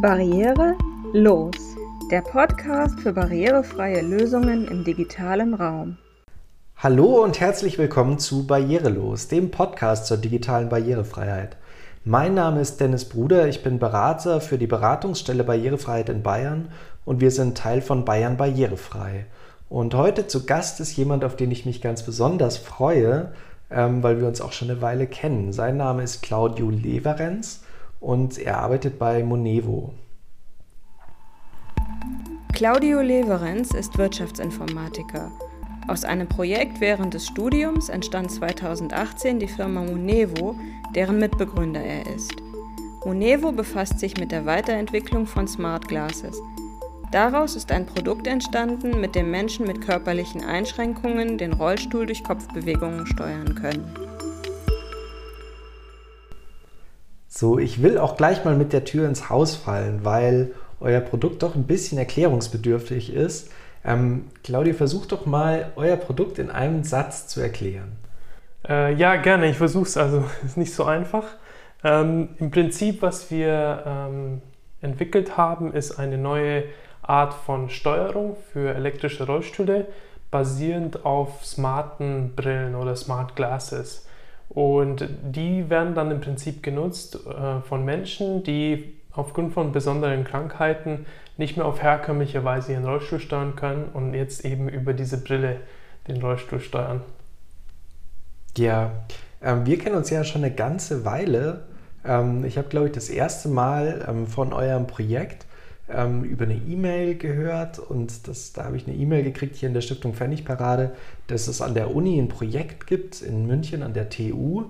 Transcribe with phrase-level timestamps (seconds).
[0.00, 0.76] Barriere
[1.12, 1.56] los,
[2.08, 5.96] der Podcast für barrierefreie Lösungen im digitalen Raum.
[6.76, 11.56] Hallo und herzlich willkommen zu Barrierelos, dem Podcast zur digitalen Barrierefreiheit.
[12.04, 16.68] Mein Name ist Dennis Bruder, ich bin Berater für die Beratungsstelle Barrierefreiheit in Bayern
[17.04, 19.26] und wir sind Teil von Bayern Barrierefrei.
[19.68, 23.32] Und heute zu Gast ist jemand, auf den ich mich ganz besonders freue,
[23.68, 25.52] ähm, weil wir uns auch schon eine Weile kennen.
[25.52, 27.64] Sein Name ist Claudio Leverenz
[28.00, 29.92] und er arbeitet bei Monevo.
[32.52, 35.30] Claudio Leverenz ist Wirtschaftsinformatiker.
[35.86, 40.56] Aus einem Projekt während des Studiums entstand 2018 die Firma Monevo,
[40.94, 42.34] deren Mitbegründer er ist.
[43.04, 46.38] Monevo befasst sich mit der Weiterentwicklung von Smart Glasses.
[47.10, 53.06] Daraus ist ein Produkt entstanden, mit dem Menschen mit körperlichen Einschränkungen den Rollstuhl durch Kopfbewegungen
[53.06, 54.07] steuern können.
[57.38, 61.44] So, ich will auch gleich mal mit der Tür ins Haus fallen, weil euer Produkt
[61.44, 63.52] doch ein bisschen erklärungsbedürftig ist.
[63.84, 67.92] Ähm, Claudia, versucht doch mal, euer Produkt in einem Satz zu erklären.
[68.68, 69.48] Äh, ja, gerne.
[69.48, 69.96] Ich versuche es.
[69.96, 71.26] Also, ist nicht so einfach.
[71.84, 74.42] Ähm, Im Prinzip, was wir ähm,
[74.80, 76.64] entwickelt haben, ist eine neue
[77.02, 79.86] Art von Steuerung für elektrische Rollstühle,
[80.32, 84.07] basierend auf smarten Brillen oder Smart Glasses.
[84.48, 91.06] Und die werden dann im Prinzip genutzt äh, von Menschen, die aufgrund von besonderen Krankheiten
[91.36, 95.56] nicht mehr auf herkömmliche Weise ihren Rollstuhl steuern können und jetzt eben über diese Brille
[96.06, 97.02] den Rollstuhl steuern.
[98.56, 98.92] Ja,
[99.42, 101.64] ähm, wir kennen uns ja schon eine ganze Weile.
[102.04, 105.46] Ähm, ich habe, glaube ich, das erste Mal ähm, von eurem Projekt
[105.90, 109.74] ähm, über eine E-Mail gehört und das, da habe ich eine E-Mail gekriegt hier in
[109.74, 110.92] der Stiftung Pfennigparade,
[111.26, 114.66] dass es an der Uni ein Projekt gibt in München an der TU.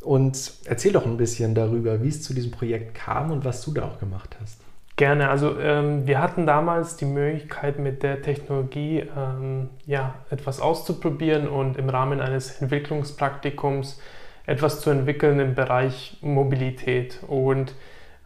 [0.00, 3.72] Und erzähl doch ein bisschen darüber, wie es zu diesem Projekt kam und was du
[3.72, 4.58] da auch gemacht hast.
[4.96, 5.30] Gerne.
[5.30, 11.78] Also ähm, wir hatten damals die Möglichkeit, mit der Technologie ähm, ja, etwas auszuprobieren und
[11.78, 14.00] im Rahmen eines Entwicklungspraktikums
[14.44, 17.20] etwas zu entwickeln im Bereich Mobilität.
[17.26, 17.74] Und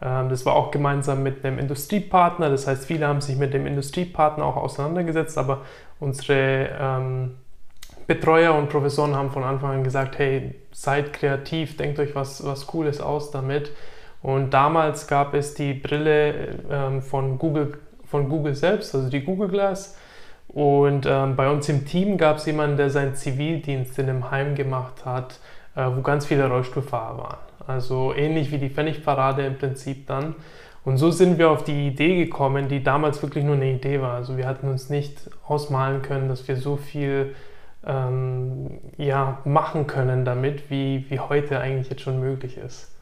[0.01, 2.51] das war auch gemeinsam mit einem Industriepartner.
[2.51, 5.63] Das heißt, viele haben sich mit dem Industriepartner auch auseinandergesetzt, aber
[6.01, 7.35] unsere ähm,
[8.07, 12.67] Betreuer und Professoren haben von Anfang an gesagt, hey, seid kreativ, denkt euch was, was
[12.67, 13.73] Cooles aus damit.
[14.23, 19.49] Und damals gab es die Brille ähm, von, Google, von Google selbst, also die Google
[19.49, 19.97] Glass.
[20.49, 24.55] Und ähm, bei uns im Team gab es jemanden, der seinen Zivildienst in einem Heim
[24.55, 25.41] gemacht hat,
[25.75, 27.37] äh, wo ganz viele Rollstuhlfahrer waren.
[27.67, 30.35] Also ähnlich wie die Pfennigparade im Prinzip dann.
[30.85, 34.15] Und so sind wir auf die Idee gekommen, die damals wirklich nur eine Idee war.
[34.15, 37.35] Also wir hatten uns nicht ausmalen können, dass wir so viel
[37.85, 42.93] ähm, ja, machen können damit, wie, wie heute eigentlich jetzt schon möglich ist.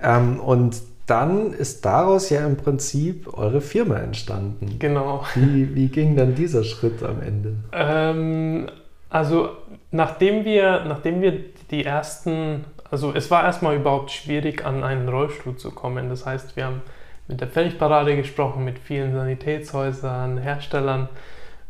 [0.00, 4.78] Ähm, und dann ist daraus ja im Prinzip eure Firma entstanden.
[4.78, 5.24] Genau.
[5.34, 7.56] Wie, wie ging dann dieser Schritt am Ende?
[7.72, 8.68] Ähm,
[9.10, 9.50] also
[9.90, 11.40] nachdem wir, nachdem wir
[11.70, 16.08] die ersten, also es war erstmal überhaupt schwierig, an einen Rollstuhl zu kommen.
[16.10, 16.82] Das heißt, wir haben
[17.26, 21.08] mit der Pfennigparade gesprochen, mit vielen Sanitätshäusern, Herstellern.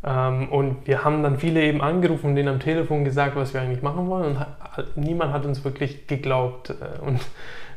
[0.05, 3.61] Ähm, und wir haben dann viele eben angerufen und denen am Telefon gesagt, was wir
[3.61, 4.37] eigentlich machen wollen.
[4.37, 6.69] Und niemand hat uns wirklich geglaubt.
[6.69, 7.19] Äh, und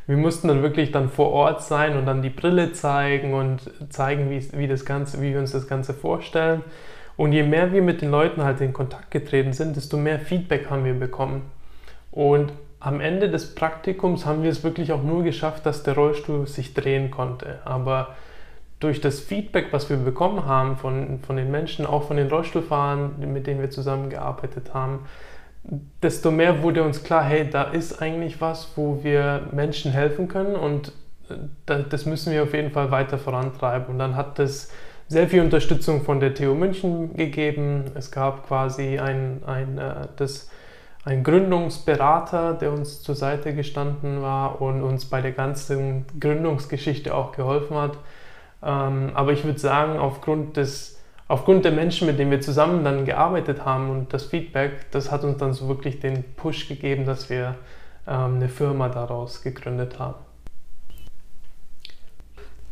[0.06, 4.28] wir mussten dann wirklich dann vor Ort sein und dann die Brille zeigen und zeigen,
[4.28, 6.62] wie, wie, das Ganze, wie wir uns das Ganze vorstellen.
[7.16, 10.68] Und je mehr wir mit den Leuten halt in Kontakt getreten sind, desto mehr Feedback
[10.68, 11.50] haben wir bekommen.
[12.10, 16.46] Und am Ende des Praktikums haben wir es wirklich auch nur geschafft, dass der Rollstuhl
[16.46, 17.58] sich drehen konnte.
[17.64, 18.14] Aber
[18.80, 23.32] durch das Feedback, was wir bekommen haben von, von den Menschen, auch von den Rollstuhlfahrern,
[23.32, 25.00] mit denen wir zusammengearbeitet haben,
[26.02, 30.54] desto mehr wurde uns klar, hey, da ist eigentlich was, wo wir Menschen helfen können
[30.54, 30.92] und
[31.28, 33.88] äh, das müssen wir auf jeden Fall weiter vorantreiben.
[33.88, 34.70] Und dann hat es
[35.08, 37.86] sehr viel Unterstützung von der TU München gegeben.
[37.94, 40.50] Es gab quasi ein, ein, äh, das,
[41.08, 47.32] ein Gründungsberater, der uns zur Seite gestanden war und uns bei der ganzen Gründungsgeschichte auch
[47.32, 47.96] geholfen hat.
[48.62, 53.04] Ähm, aber ich würde sagen, aufgrund des aufgrund der Menschen, mit denen wir zusammen dann
[53.04, 57.28] gearbeitet haben und das Feedback, das hat uns dann so wirklich den Push gegeben, dass
[57.28, 57.54] wir
[58.06, 60.16] ähm, eine Firma daraus gegründet haben.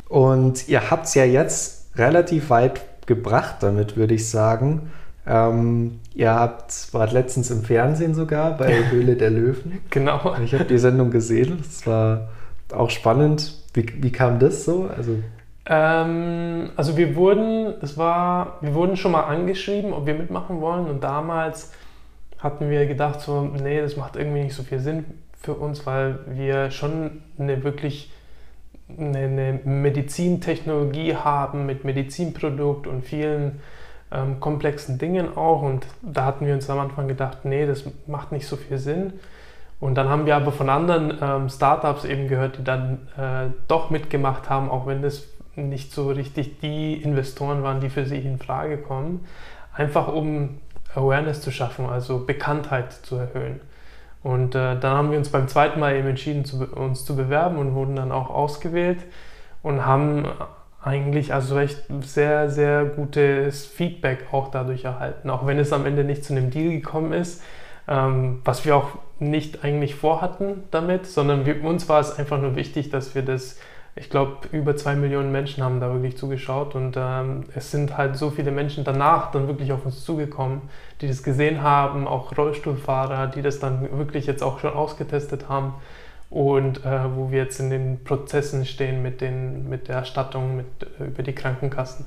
[0.09, 4.91] Und ihr habt es ja jetzt relativ weit gebracht damit, würde ich sagen.
[5.27, 9.81] Ähm, ihr habt, wart letztens im Fernsehen sogar bei Höhle der Löwen.
[9.91, 10.37] Genau.
[10.45, 11.59] Ich habe die Sendung gesehen.
[11.61, 12.29] Es war
[12.73, 13.55] auch spannend.
[13.75, 14.89] Wie, wie kam das so?
[14.97, 15.19] Also
[15.69, 20.87] ähm, also wir wurden, es war, wir wurden schon mal angeschrieben, ob wir mitmachen wollen
[20.87, 21.73] und damals
[22.39, 25.05] hatten wir gedacht so, nee, das macht irgendwie nicht so viel Sinn
[25.41, 28.13] für uns, weil wir schon eine wirklich
[28.97, 33.61] eine, eine Medizintechnologie haben mit Medizinprodukt und vielen
[34.13, 35.63] ähm, komplexen Dingen auch.
[35.63, 39.15] Und da hatten wir uns am Anfang gedacht, nee, das macht nicht so viel Sinn.
[39.79, 43.91] Und dann haben wir aber von anderen ähm, Startups eben gehört, die dann äh, doch
[43.91, 48.39] mitgemacht haben, auch wenn das nicht so richtig die Investoren waren, die für sich in
[48.39, 49.27] Frage kommen,
[49.75, 50.61] einfach um
[50.95, 53.61] Awareness zu schaffen, also Bekanntheit zu erhöhen.
[54.23, 57.59] Und äh, dann haben wir uns beim zweiten Mal eben entschieden, zu, uns zu bewerben
[57.59, 58.99] und wurden dann auch ausgewählt
[59.63, 60.27] und haben
[60.87, 66.05] eigentlich also echt sehr, sehr gutes Feedback auch dadurch erhalten, auch wenn es am Ende
[66.05, 67.43] nicht zu einem Deal gekommen ist,
[67.89, 72.55] ähm, was wir auch nicht eigentlich vorhatten damit, sondern wir, uns war es einfach nur
[72.55, 73.59] wichtig, dass wir das,
[73.97, 78.17] ich glaube, über zwei Millionen Menschen haben da wirklich zugeschaut und ähm, es sind halt
[78.17, 80.63] so viele Menschen danach dann wirklich auf uns zugekommen,
[81.01, 85.75] die das gesehen haben, auch Rollstuhlfahrer, die das dann wirklich jetzt auch schon ausgetestet haben
[86.31, 90.67] und äh, wo wir jetzt in den Prozessen stehen mit, den, mit der Erstattung mit,
[90.99, 92.05] äh, über die Krankenkassen.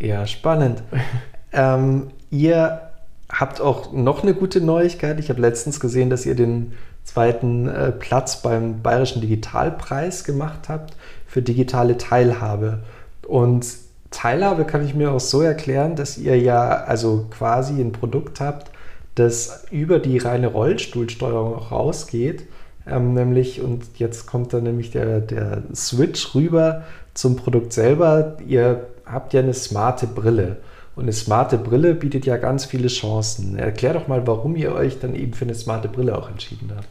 [0.00, 0.82] Ja, spannend.
[1.52, 2.82] ähm, ihr
[3.28, 5.18] habt auch noch eine gute Neuigkeit.
[5.20, 6.72] Ich habe letztens gesehen, dass ihr den
[7.04, 10.96] zweiten äh, Platz beim Bayerischen Digitalpreis gemacht habt
[11.26, 12.80] für digitale Teilhabe.
[13.26, 13.66] Und
[14.10, 18.70] Teilhabe kann ich mir auch so erklären, dass ihr ja also quasi ein Produkt habt,
[19.18, 22.44] das über die reine Rollstuhlsteuerung auch rausgeht.
[22.86, 26.84] Ähm, nämlich, und jetzt kommt dann nämlich der, der Switch rüber
[27.14, 28.36] zum Produkt selber.
[28.46, 30.58] Ihr habt ja eine smarte Brille.
[30.96, 33.56] Und eine smarte Brille bietet ja ganz viele Chancen.
[33.56, 36.88] Erklär doch mal, warum ihr euch dann eben für eine smarte Brille auch entschieden habt.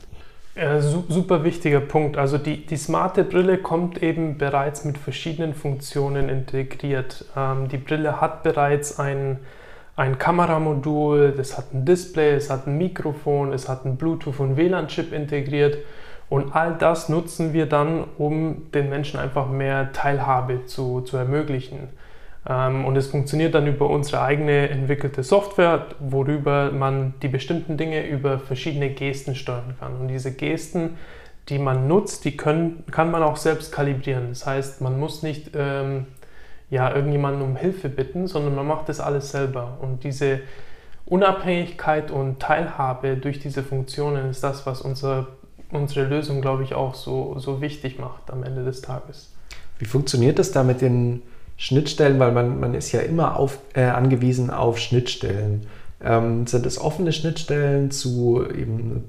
[0.55, 2.17] Ja, super wichtiger Punkt.
[2.17, 7.25] Also die, die smarte Brille kommt eben bereits mit verschiedenen Funktionen integriert.
[7.35, 9.39] Ähm, die Brille hat bereits ein
[9.97, 14.55] ein Kameramodul, das hat ein Display, es hat ein Mikrofon, es hat einen Bluetooth- und
[14.55, 15.79] WLAN-Chip integriert.
[16.29, 21.89] Und all das nutzen wir dann, um den Menschen einfach mehr Teilhabe zu, zu ermöglichen.
[22.47, 28.05] Ähm, und es funktioniert dann über unsere eigene entwickelte Software, worüber man die bestimmten Dinge
[28.07, 29.95] über verschiedene Gesten steuern kann.
[29.99, 30.97] Und diese Gesten,
[31.49, 34.27] die man nutzt, die können, kann man auch selbst kalibrieren.
[34.29, 36.05] Das heißt, man muss nicht ähm,
[36.69, 39.77] ja, irgendjemanden um Hilfe bitten, sondern man macht das alles selber.
[39.81, 40.39] Und diese
[41.05, 45.27] Unabhängigkeit und Teilhabe durch diese Funktionen ist das, was unser,
[45.71, 49.31] unsere Lösung, glaube ich, auch so, so wichtig macht am Ende des Tages.
[49.79, 51.21] Wie funktioniert das da mit den
[51.55, 52.19] Schnittstellen?
[52.19, 55.67] Weil man, man ist ja immer auf, äh, angewiesen auf Schnittstellen.
[56.03, 59.05] Ähm, sind es offene Schnittstellen zu eben,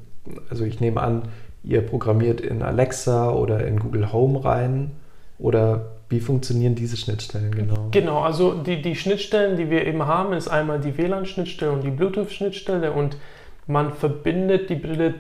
[0.49, 1.23] also ich nehme an,
[1.65, 4.93] ihr programmiert in Alexa oder in Google Home rein
[5.39, 7.89] oder wie funktionieren diese Schnittstellen genau?
[7.91, 11.91] Genau, also die, die Schnittstellen, die wir eben haben, ist einmal die WLAN-Schnittstelle und die
[11.91, 13.17] Bluetooth-Schnittstelle und
[13.67, 15.15] man verbindet die Brille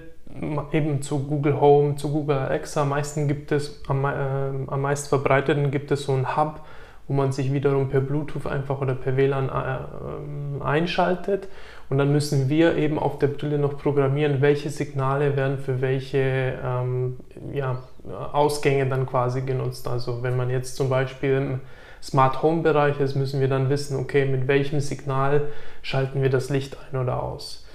[0.72, 2.82] eben zu Google Home, zu Google Alexa.
[2.82, 6.60] Am meisten gibt es, am, äh, am meist verbreiteten gibt es so einen Hub,
[7.06, 11.48] wo man sich wiederum per Bluetooth einfach oder per WLAN äh, einschaltet.
[11.88, 16.58] Und dann müssen wir eben auf der Brille noch programmieren, welche Signale werden für welche
[16.62, 17.16] ähm,
[17.52, 17.78] ja,
[18.10, 19.88] Ausgänge dann quasi genutzt.
[19.88, 21.60] Also wenn man jetzt zum Beispiel im
[22.02, 25.48] Smart Home Bereich ist, müssen wir dann wissen, okay, mit welchem Signal
[25.82, 27.66] schalten wir das Licht ein oder aus.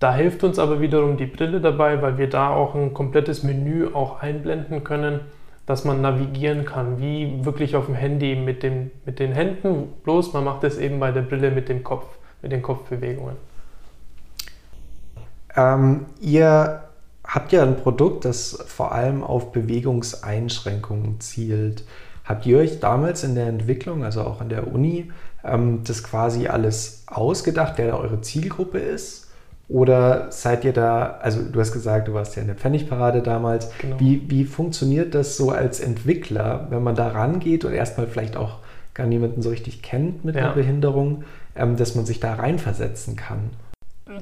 [0.00, 3.88] Da hilft uns aber wiederum die Brille dabei, weil wir da auch ein komplettes Menü
[3.92, 5.20] auch einblenden können
[5.68, 10.32] dass man navigieren kann, wie wirklich auf dem Handy mit, dem, mit den Händen, bloß
[10.32, 12.06] man macht es eben bei der Brille mit dem Kopf,
[12.40, 13.36] mit den Kopfbewegungen.
[15.54, 16.84] Ähm, ihr
[17.28, 21.84] habt ja ein Produkt, das vor allem auf Bewegungseinschränkungen zielt.
[22.24, 25.12] Habt ihr euch damals in der Entwicklung, also auch an der Uni,
[25.44, 29.28] ähm, das quasi alles ausgedacht, wer eure Zielgruppe ist?
[29.68, 33.70] Oder seid ihr da, also du hast gesagt, du warst ja in der Pfennigparade damals.
[33.78, 34.00] Genau.
[34.00, 38.60] Wie, wie funktioniert das so als Entwickler, wenn man da rangeht und erstmal vielleicht auch
[38.94, 40.44] gar niemanden so richtig kennt mit ja.
[40.44, 43.50] einer Behinderung, ähm, dass man sich da reinversetzen kann?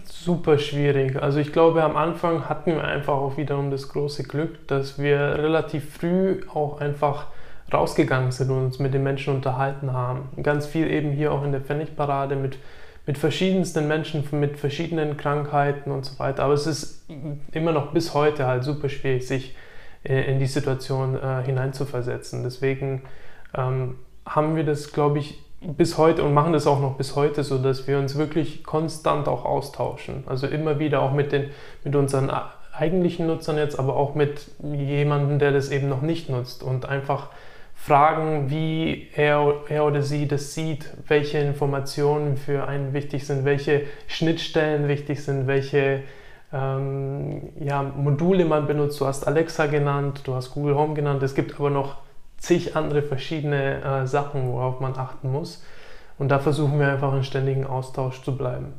[0.04, 1.22] Super schwierig.
[1.22, 5.18] Also ich glaube, am Anfang hatten wir einfach auch wiederum das große Glück, dass wir
[5.18, 7.26] relativ früh auch einfach
[7.72, 10.28] rausgegangen sind und uns mit den Menschen unterhalten haben.
[10.42, 12.58] Ganz viel eben hier auch in der Pfennigparade mit
[13.06, 16.42] mit verschiedensten Menschen, mit verschiedenen Krankheiten und so weiter.
[16.42, 17.08] Aber es ist
[17.52, 19.56] immer noch bis heute halt super schwierig, sich
[20.02, 22.42] äh, in die Situation äh, hineinzuversetzen.
[22.42, 23.02] Deswegen
[23.56, 23.94] ähm,
[24.26, 27.58] haben wir das, glaube ich, bis heute und machen das auch noch bis heute so,
[27.58, 30.24] dass wir uns wirklich konstant auch austauschen.
[30.26, 31.50] Also immer wieder auch mit, den,
[31.82, 32.30] mit unseren
[32.72, 37.28] eigentlichen Nutzern jetzt, aber auch mit jemandem, der das eben noch nicht nutzt und einfach
[37.74, 43.82] fragen, wie er, er oder sie das sieht, welche Informationen für einen wichtig sind, welche
[44.08, 46.02] Schnittstellen wichtig sind, welche
[46.52, 49.00] ähm, ja, Module man benutzt.
[49.00, 51.22] Du hast Alexa genannt, du hast Google Home genannt.
[51.22, 51.96] Es gibt aber noch
[52.46, 55.62] zig andere verschiedene äh, Sachen, worauf man achten muss.
[56.18, 58.72] Und da versuchen wir einfach in ständigen Austausch zu bleiben.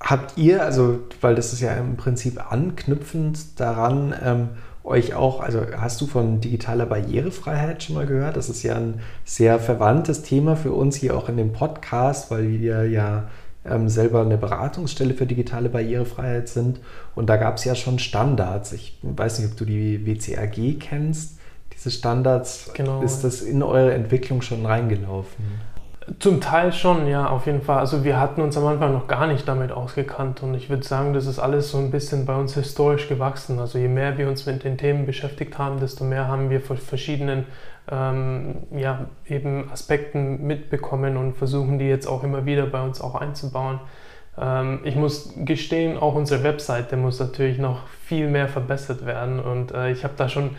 [0.00, 4.48] Habt ihr, also, weil das ist ja im Prinzip anknüpfend daran, ähm,
[4.84, 8.36] euch auch, also hast du von digitaler Barrierefreiheit schon mal gehört?
[8.36, 12.50] Das ist ja ein sehr verwandtes Thema für uns hier auch in dem Podcast, weil
[12.50, 13.28] wir ja
[13.64, 16.80] ähm, selber eine Beratungsstelle für digitale Barrierefreiheit sind.
[17.14, 18.72] Und da gab es ja schon Standards.
[18.72, 21.38] Ich weiß nicht, ob du die WCAG kennst.
[21.74, 23.02] Diese Standards, genau.
[23.02, 25.44] ist das in eure Entwicklung schon reingelaufen?
[26.18, 27.78] Zum Teil schon, ja, auf jeden Fall.
[27.78, 31.12] Also wir hatten uns am Anfang noch gar nicht damit ausgekannt und ich würde sagen,
[31.12, 33.60] das ist alles so ein bisschen bei uns historisch gewachsen.
[33.60, 36.76] Also je mehr wir uns mit den Themen beschäftigt haben, desto mehr haben wir von
[36.76, 37.46] verschiedenen
[37.90, 43.14] ähm, ja, eben Aspekten mitbekommen und versuchen die jetzt auch immer wieder bei uns auch
[43.14, 43.80] einzubauen.
[44.38, 49.72] Ähm, ich muss gestehen, auch unsere Webseite muss natürlich noch viel mehr verbessert werden und
[49.72, 50.50] äh, ich habe da schon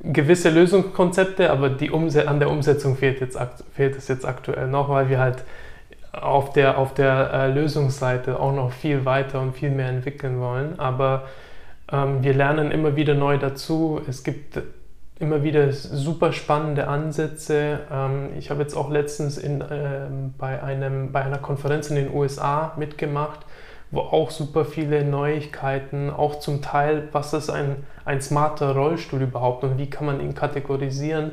[0.00, 3.38] gewisse Lösungskonzepte, aber die an der Umsetzung fehlt, jetzt,
[3.74, 5.44] fehlt es jetzt aktuell noch, weil wir halt
[6.12, 10.78] auf der, auf der äh, Lösungsseite auch noch viel weiter und viel mehr entwickeln wollen.
[10.78, 11.24] Aber
[11.90, 14.00] ähm, wir lernen immer wieder neu dazu.
[14.06, 14.60] Es gibt
[15.18, 17.80] immer wieder super spannende Ansätze.
[17.90, 22.12] Ähm, ich habe jetzt auch letztens in, ähm, bei, einem, bei einer Konferenz in den
[22.12, 23.40] USA mitgemacht
[23.92, 29.62] wo auch super viele Neuigkeiten, auch zum Teil, was ist ein, ein smarter Rollstuhl überhaupt
[29.64, 31.32] und wie kann man ihn kategorisieren,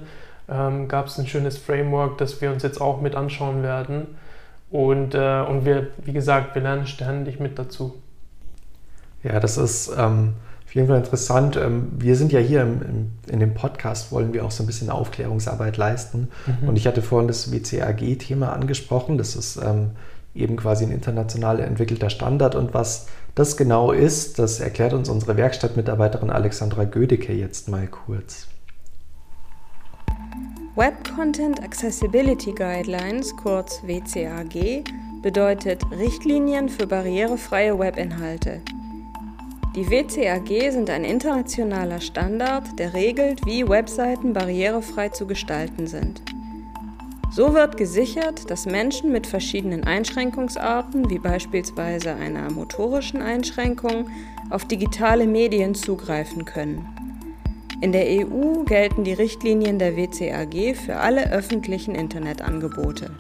[0.50, 4.18] ähm, gab es ein schönes Framework, das wir uns jetzt auch mit anschauen werden.
[4.70, 7.96] Und, äh, und wir, wie gesagt, wir lernen ständig mit dazu.
[9.24, 10.34] Ja, das ist ähm,
[10.66, 11.56] auf jeden Fall interessant.
[11.56, 14.68] Ähm, wir sind ja hier im, im, in dem Podcast, wollen wir auch so ein
[14.68, 16.28] bisschen Aufklärungsarbeit leisten.
[16.46, 16.70] Mhm.
[16.70, 19.18] Und ich hatte vorhin das WCAG-Thema angesprochen.
[19.18, 19.92] Das ist ähm,
[20.36, 22.56] eben quasi ein international entwickelter Standard.
[22.56, 28.48] Und was das genau ist, das erklärt uns unsere Werkstattmitarbeiterin Alexandra Gödecke jetzt mal kurz.
[30.76, 34.84] Web Content Accessibility Guidelines, kurz WCAG,
[35.22, 38.62] bedeutet Richtlinien für barrierefreie Webinhalte.
[39.76, 46.22] Die WCAG sind ein internationaler Standard, der regelt, wie Webseiten barrierefrei zu gestalten sind.
[47.32, 54.10] So wird gesichert, dass Menschen mit verschiedenen Einschränkungsarten, wie beispielsweise einer motorischen Einschränkung,
[54.50, 56.88] auf digitale Medien zugreifen können.
[57.82, 63.12] In der EU gelten die Richtlinien der WCAG für alle öffentlichen Internetangebote.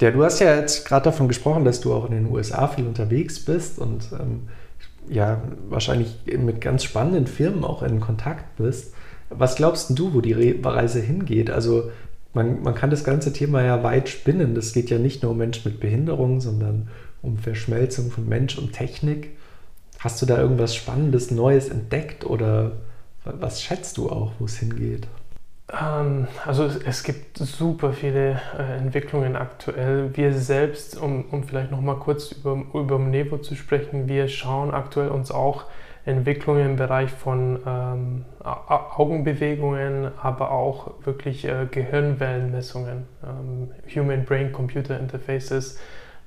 [0.00, 2.86] Ja, du hast ja jetzt gerade davon gesprochen, dass du auch in den USA viel
[2.86, 4.48] unterwegs bist und ähm,
[5.08, 8.94] ja, wahrscheinlich mit ganz spannenden Firmen auch in Kontakt bist.
[9.30, 11.50] Was glaubst du, wo die Reise hingeht?
[11.50, 11.90] Also
[12.32, 14.54] man, man kann das ganze Thema ja weit spinnen.
[14.54, 16.88] Das geht ja nicht nur um Menschen mit Behinderung, sondern
[17.22, 19.30] um Verschmelzung von Mensch und Technik.
[19.98, 22.72] Hast du da irgendwas Spannendes, Neues entdeckt oder
[23.24, 25.08] was schätzt du auch, wo es hingeht?
[25.72, 30.10] Ähm, also es, gibt super viele äh, Entwicklungen aktuell.
[30.14, 34.72] Wir selbst, um, um vielleicht noch mal kurz über, über Nevo zu sprechen, wir schauen
[34.72, 35.64] aktuell uns auch
[36.06, 44.98] Entwicklungen im Bereich von ähm, Augenbewegungen, aber auch wirklich äh, Gehirnwellenmessungen, ähm, Human Brain Computer
[44.98, 45.78] Interfaces.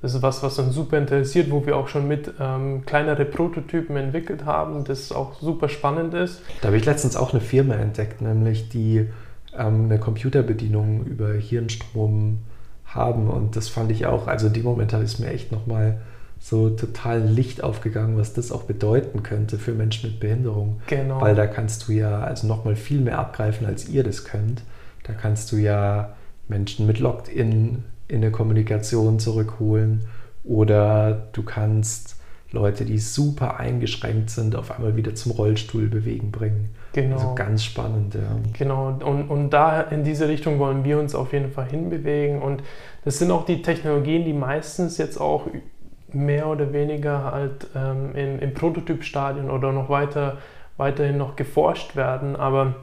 [0.01, 3.95] Das ist was, was uns super interessiert, wo wir auch schon mit ähm, kleinere Prototypen
[3.95, 6.41] entwickelt haben, das auch super spannend ist.
[6.61, 9.07] Da habe ich letztens auch eine Firma entdeckt, nämlich die
[9.57, 12.39] ähm, eine Computerbedienung über Hirnstrom
[12.85, 15.99] haben und das fand ich auch, also in dem Moment hat es mir echt nochmal
[16.39, 20.81] so total Licht aufgegangen, was das auch bedeuten könnte für Menschen mit Behinderung.
[20.87, 21.21] Genau.
[21.21, 24.63] Weil da kannst du ja also nochmal viel mehr abgreifen, als ihr das könnt.
[25.03, 26.15] Da kannst du ja
[26.47, 30.05] Menschen mit Locked-In in eine Kommunikation zurückholen
[30.43, 32.15] oder du kannst
[32.51, 36.73] Leute, die super eingeschränkt sind, auf einmal wieder zum Rollstuhl bewegen bringen.
[36.93, 37.15] Genau.
[37.15, 38.37] Also ganz spannend, ja.
[38.57, 42.41] Genau, und, und da in diese Richtung wollen wir uns auf jeden Fall hinbewegen.
[42.41, 42.63] Und
[43.05, 45.45] das sind auch die Technologien, die meistens jetzt auch
[46.13, 50.37] mehr oder weniger halt ähm, im, im Prototypstadion oder noch weiter,
[50.77, 52.75] weiterhin noch geforscht werden, aber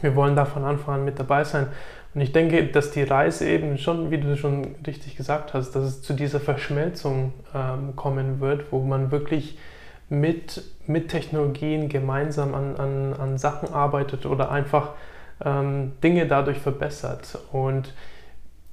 [0.00, 1.68] wir wollen da von Anfang an mit dabei sein.
[2.14, 5.84] Und ich denke, dass die Reise eben schon, wie du schon richtig gesagt hast, dass
[5.84, 9.58] es zu dieser Verschmelzung ähm, kommen wird, wo man wirklich
[10.08, 14.92] mit, mit Technologien gemeinsam an, an, an Sachen arbeitet oder einfach
[15.44, 17.38] ähm, Dinge dadurch verbessert.
[17.52, 17.92] Und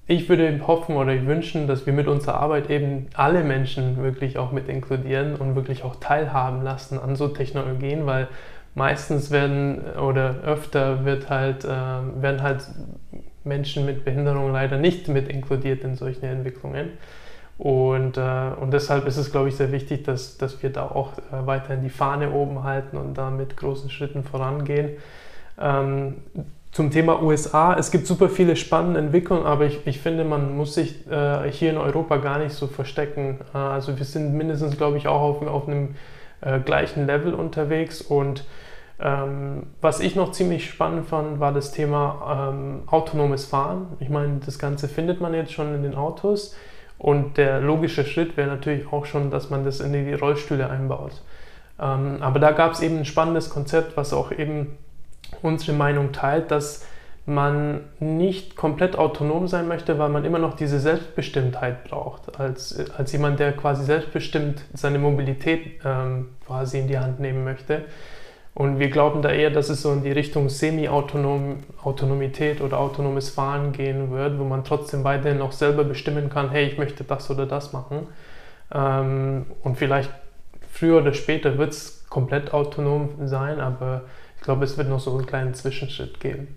[0.08, 4.52] ich würde hoffen oder wünschen, dass wir mit unserer Arbeit eben alle Menschen wirklich auch
[4.52, 8.28] mit inkludieren und wirklich auch teilhaben lassen an so Technologien, weil
[8.76, 12.68] meistens werden oder öfter wird halt, äh, werden halt
[13.44, 16.90] Menschen mit Behinderung leider nicht mit inkludiert in solchen Entwicklungen.
[17.58, 21.14] Und, äh, und deshalb ist es, glaube ich, sehr wichtig, dass, dass wir da auch
[21.18, 24.98] äh, weiterhin die Fahne oben halten und da mit großen Schritten vorangehen.
[25.60, 26.16] Ähm,
[26.76, 30.74] zum Thema USA, es gibt super viele spannende Entwicklungen, aber ich, ich finde, man muss
[30.74, 33.40] sich äh, hier in Europa gar nicht so verstecken.
[33.54, 35.96] Äh, also wir sind mindestens, glaube ich, auch auf, auf einem
[36.42, 38.44] äh, gleichen Level unterwegs und
[39.00, 43.94] ähm, was ich noch ziemlich spannend fand, war das Thema ähm, autonomes Fahren.
[44.02, 46.58] Ich meine, das Ganze findet man jetzt schon in den Autos
[46.98, 51.22] und der logische Schritt wäre natürlich auch schon, dass man das in die Rollstühle einbaut.
[51.80, 54.78] Ähm, aber da gab es eben ein spannendes Konzept, was auch eben
[55.46, 56.86] unsere Meinung teilt, dass
[57.26, 63.12] man nicht komplett autonom sein möchte, weil man immer noch diese Selbstbestimmtheit braucht, als, als
[63.14, 67.86] jemand, der quasi selbstbestimmt seine Mobilität ähm, quasi in die Hand nehmen möchte.
[68.54, 73.74] Und wir glauben da eher, dass es so in die Richtung Semi-Autonomität oder autonomes Fahren
[73.74, 77.48] gehen wird, wo man trotzdem weiterhin auch selber bestimmen kann, hey, ich möchte das oder
[77.48, 78.08] das machen.
[78.74, 80.12] Ähm, und vielleicht
[80.72, 84.04] früher oder später wird es komplett autonom sein, aber
[84.46, 86.48] glaube, es wird noch so einen kleinen Zwischenschritt geben.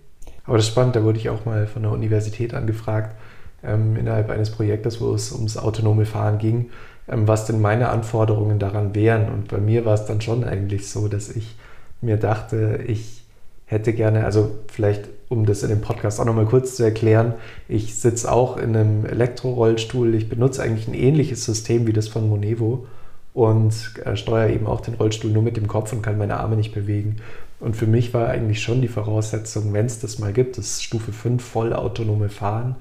[0.44, 3.16] Aber das ist spannend, da wurde ich auch mal von der Universität angefragt,
[3.62, 6.70] ähm, innerhalb eines Projektes, wo es ums autonome Fahren ging,
[7.08, 9.28] ähm, was denn meine Anforderungen daran wären.
[9.30, 11.56] Und bei mir war es dann schon eigentlich so, dass ich
[12.00, 13.24] mir dachte, ich
[13.66, 17.34] hätte gerne, also vielleicht um das in dem Podcast auch nochmal kurz zu erklären,
[17.68, 20.14] ich sitze auch in einem Elektrorollstuhl.
[20.14, 22.86] Ich benutze eigentlich ein ähnliches System wie das von Monevo
[23.34, 26.56] und äh, steuere eben auch den Rollstuhl nur mit dem Kopf und kann meine Arme
[26.56, 27.16] nicht bewegen.
[27.60, 31.12] Und für mich war eigentlich schon die Voraussetzung, wenn es das mal gibt, das Stufe
[31.12, 32.76] 5 vollautonome Fahren,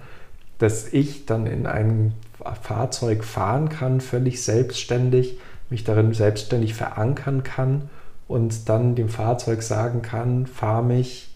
[0.60, 2.14] dass ich dann in einem
[2.62, 7.90] Fahrzeug fahren kann, völlig selbstständig, mich darin selbstständig verankern kann
[8.28, 11.36] und dann dem Fahrzeug sagen kann, fahr mich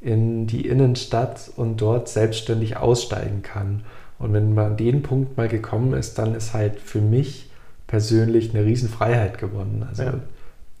[0.00, 3.82] in die Innenstadt und dort selbstständig aussteigen kann.
[4.18, 7.50] Und wenn man an den Punkt mal gekommen ist, dann ist halt für mich
[7.86, 9.86] persönlich eine Riesenfreiheit gewonnen.
[9.88, 10.14] Also ja.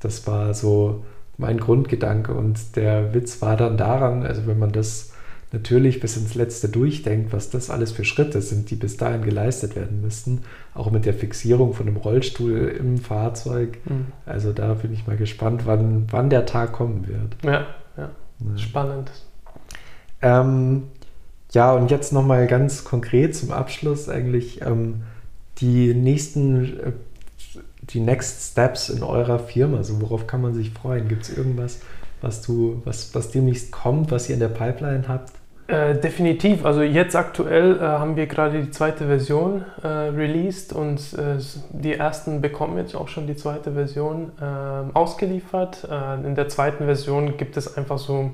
[0.00, 1.04] das war so
[1.38, 5.12] mein Grundgedanke und der Witz war dann daran, also wenn man das
[5.52, 9.76] natürlich bis ins Letzte durchdenkt, was das alles für Schritte sind, die bis dahin geleistet
[9.76, 10.42] werden müssten,
[10.74, 13.78] auch mit der Fixierung von einem Rollstuhl im Fahrzeug.
[13.84, 14.06] Mhm.
[14.26, 17.36] Also da bin ich mal gespannt, wann, wann der Tag kommen wird.
[17.44, 17.66] Ja,
[17.96, 18.10] ja.
[18.40, 18.58] ja.
[18.58, 19.12] spannend.
[20.20, 20.84] Ähm,
[21.52, 25.02] ja, und jetzt nochmal ganz konkret zum Abschluss eigentlich ähm,
[25.58, 26.92] die nächsten, äh,
[27.90, 29.78] die Next Steps in eurer Firma.
[29.78, 31.08] Also worauf kann man sich freuen?
[31.08, 31.80] Gibt es irgendwas,
[32.20, 35.32] was du, was, was demnächst kommt, was ihr in der Pipeline habt?
[35.66, 36.66] Äh, definitiv.
[36.66, 41.38] Also jetzt aktuell äh, haben wir gerade die zweite Version äh, released und äh,
[41.70, 45.88] die ersten bekommen jetzt auch schon die zweite Version ähm, ausgeliefert.
[45.90, 48.32] Äh, in der zweiten Version gibt es einfach so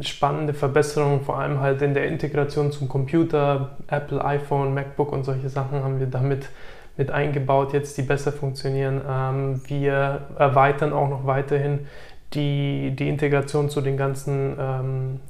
[0.00, 5.48] spannende Verbesserungen, vor allem halt in der Integration zum Computer, Apple, iPhone, MacBook und solche
[5.48, 6.48] Sachen haben wir damit
[6.96, 9.00] mit eingebaut, jetzt die besser funktionieren.
[9.08, 11.86] Ähm, wir erweitern auch noch weiterhin
[12.34, 15.20] die, die Integration zu den ganzen ähm,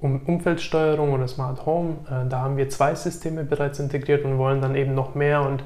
[0.00, 1.96] um Umfeldsteuerung oder Smart Home.
[2.06, 5.64] Äh, da haben wir zwei Systeme bereits integriert und wollen dann eben noch mehr und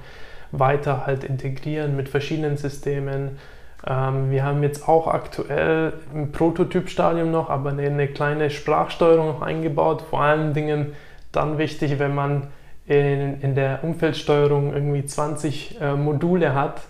[0.53, 3.39] weiter halt integrieren mit verschiedenen Systemen.
[3.87, 9.43] Ähm, wir haben jetzt auch aktuell im Prototypstadium noch, aber eine, eine kleine Sprachsteuerung noch
[9.43, 10.03] eingebaut.
[10.03, 10.95] Vor allen Dingen
[11.31, 12.49] dann wichtig, wenn man
[13.01, 16.83] in, in der Umfeldsteuerung irgendwie 20 äh, Module hat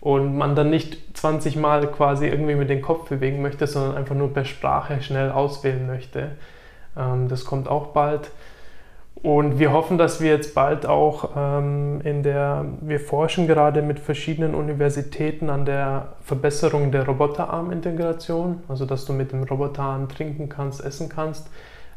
[0.00, 4.14] und man dann nicht 20 Mal quasi irgendwie mit dem Kopf bewegen möchte, sondern einfach
[4.14, 6.32] nur per Sprache schnell auswählen möchte.
[6.96, 8.30] Ähm, das kommt auch bald.
[9.22, 13.98] Und wir hoffen, dass wir jetzt bald auch ähm, in der, wir forschen gerade mit
[13.98, 20.84] verschiedenen Universitäten an der Verbesserung der Roboterarm-Integration, also dass du mit dem Roboterarm trinken kannst,
[20.84, 21.48] essen kannst.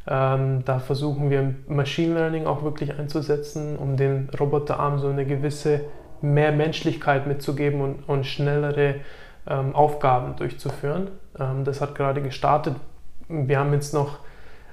[0.07, 5.81] Ähm, da versuchen wir Machine Learning auch wirklich einzusetzen, um den Roboterarm so eine gewisse
[6.21, 8.95] mehr Menschlichkeit mitzugeben und, und schnellere
[9.47, 11.09] ähm, Aufgaben durchzuführen.
[11.37, 12.75] Ähm, das hat gerade gestartet.
[13.27, 14.19] Wir haben jetzt noch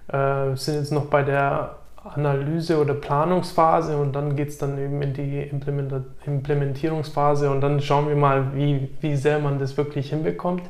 [0.09, 5.01] äh, sind jetzt noch bei der Analyse oder Planungsphase und dann geht es dann eben
[5.01, 5.51] in die
[6.27, 10.63] Implementierungsphase und dann schauen wir mal, wie, wie sehr man das wirklich hinbekommt.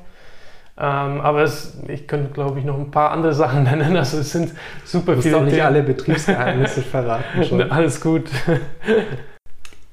[0.76, 3.96] Ähm, aber es, ich könnte, glaube ich, noch ein paar andere Sachen nennen.
[3.96, 4.52] Also es sind
[4.84, 5.36] super viele.
[5.36, 7.44] Du auch nicht alle Betriebsgeheimnisse verraten.
[7.44, 7.62] Schon.
[7.70, 8.24] Alles gut.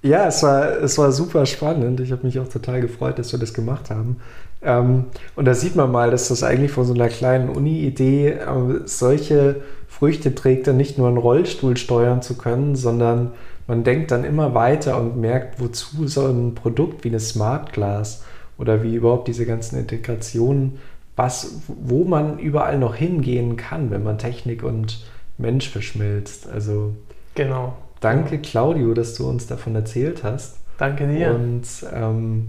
[0.02, 2.00] Ja, es war, es war super spannend.
[2.00, 4.18] Ich habe mich auch total gefreut, dass wir das gemacht haben.
[4.64, 8.80] Ähm, und da sieht man mal, dass das eigentlich von so einer kleinen Uni-Idee äh,
[8.86, 13.34] solche Früchte trägt, dann nicht nur einen Rollstuhl steuern zu können, sondern
[13.68, 18.24] man denkt dann immer weiter und merkt, wozu so ein Produkt wie eine Smart Glass
[18.62, 20.78] oder wie überhaupt diese ganzen Integrationen,
[21.18, 25.06] was, wo man überall noch hingehen kann, wenn man Technik und
[25.38, 26.48] Mensch verschmilzt.
[26.50, 26.94] Also
[27.36, 30.58] genau Danke, Claudio, dass du uns davon erzählt hast.
[30.80, 31.36] Danke dir.
[31.36, 32.48] Und ähm,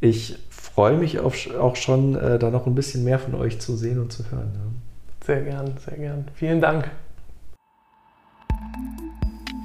[0.00, 3.76] ich freue mich auf, auch schon, äh, da noch ein bisschen mehr von euch zu
[3.76, 4.52] sehen und zu hören.
[4.54, 5.26] Ja.
[5.26, 6.28] Sehr gern, sehr gern.
[6.36, 6.88] Vielen Dank.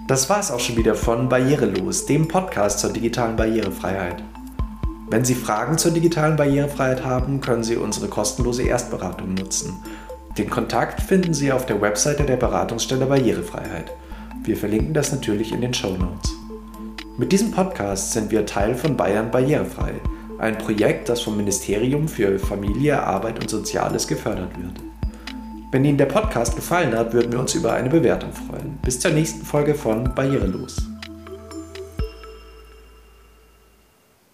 [0.07, 4.23] Das war es auch schon wieder von Barrierelos, dem Podcast zur digitalen Barrierefreiheit.
[5.09, 9.73] Wenn Sie Fragen zur digitalen Barrierefreiheit haben, können Sie unsere kostenlose Erstberatung nutzen.
[10.37, 13.91] Den Kontakt finden Sie auf der Webseite der Beratungsstelle Barrierefreiheit.
[14.43, 16.31] Wir verlinken das natürlich in den Show Notes.
[17.17, 19.93] Mit diesem Podcast sind wir Teil von Bayern Barrierefrei,
[20.37, 24.79] ein Projekt, das vom Ministerium für Familie, Arbeit und Soziales gefördert wird.
[25.71, 28.77] Wenn Ihnen der Podcast gefallen hat, würden wir uns über eine Bewertung freuen.
[28.83, 30.88] Bis zur nächsten Folge von Barrierelos.